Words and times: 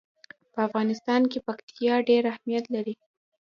په 0.53 0.59
افغانستان 0.67 1.21
کې 1.31 1.39
پکتیا 1.47 1.93
ډېر 2.09 2.23
اهمیت 2.31 2.65
لري. 2.75 2.95